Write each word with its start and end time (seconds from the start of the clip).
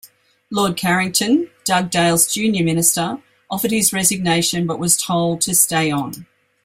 Lord 0.49 0.77
Carrington, 0.77 1.51
Dugdale's 1.63 2.33
junior 2.33 2.63
minister, 2.65 3.21
offered 3.51 3.69
his 3.69 3.93
resignation 3.93 4.65
but 4.65 4.79
was 4.79 4.97
told 4.97 5.41
to 5.41 5.53
stay 5.53 5.91
on. 5.91 6.25